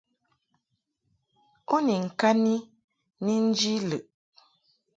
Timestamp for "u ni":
1.75-1.95